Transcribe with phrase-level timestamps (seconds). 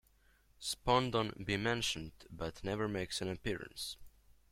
[0.59, 3.97] Spondon be mentioned but never makes an appearance!